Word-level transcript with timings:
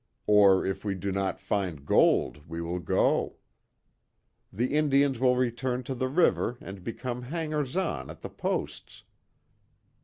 Or, 0.25 0.65
if 0.65 0.83
we 0.83 0.95
do 0.95 1.11
not 1.11 1.39
find 1.39 1.85
gold, 1.85 2.47
we 2.49 2.59
will 2.59 2.79
go. 2.79 3.35
The 4.51 4.73
Indians 4.73 5.19
will 5.19 5.35
return 5.37 5.83
to 5.83 5.93
the 5.93 6.07
river 6.09 6.57
and 6.59 6.83
become 6.83 7.21
hangers 7.21 7.77
on 7.77 8.09
at 8.09 8.21
the 8.21 8.29
posts. 8.31 9.03